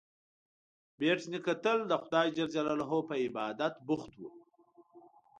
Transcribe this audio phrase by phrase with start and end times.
[0.97, 4.21] بېټ نیکه تل د خدای جل جلاله پر عبادت بوخت و.